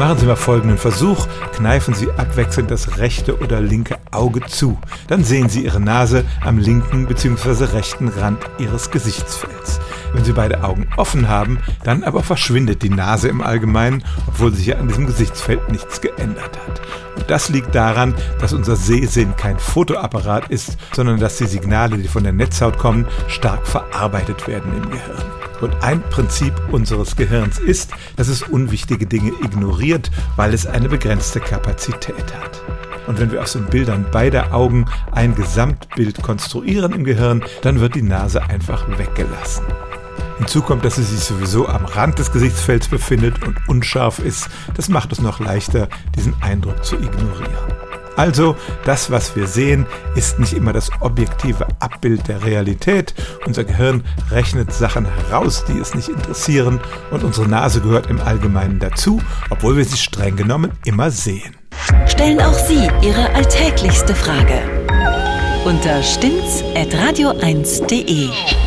[0.00, 1.28] Machen Sie mal folgenden Versuch.
[1.54, 4.78] Kneifen Sie abwechselnd das rechte oder linke Auge zu.
[5.08, 7.64] Dann sehen Sie Ihre Nase am linken bzw.
[7.64, 9.78] rechten Rand Ihres Gesichtsfelds.
[10.14, 14.68] Wenn Sie beide Augen offen haben, dann aber verschwindet die Nase im Allgemeinen, obwohl sich
[14.68, 16.80] ja an diesem Gesichtsfeld nichts geändert hat.
[17.16, 22.08] Und das liegt daran, dass unser Sehsinn kein Fotoapparat ist, sondern dass die Signale, die
[22.08, 25.49] von der Netzhaut kommen, stark verarbeitet werden im Gehirn.
[25.60, 31.40] Und ein Prinzip unseres Gehirns ist, dass es unwichtige Dinge ignoriert, weil es eine begrenzte
[31.40, 32.62] Kapazität hat.
[33.06, 37.94] Und wenn wir aus den Bildern beider Augen ein Gesamtbild konstruieren im Gehirn, dann wird
[37.94, 39.64] die Nase einfach weggelassen.
[40.38, 44.48] Hinzu kommt, dass sie sich sowieso am Rand des Gesichtsfelds befindet und unscharf ist.
[44.74, 47.89] Das macht es noch leichter, diesen Eindruck zu ignorieren.
[48.16, 53.14] Also, das, was wir sehen, ist nicht immer das objektive Abbild der Realität.
[53.46, 58.78] Unser Gehirn rechnet Sachen heraus, die es nicht interessieren, und unsere Nase gehört im Allgemeinen
[58.78, 61.56] dazu, obwohl wir sie streng genommen immer sehen.
[62.06, 64.60] Stellen auch Sie Ihre alltäglichste Frage
[65.64, 68.59] unter stimmt's at radio1.de.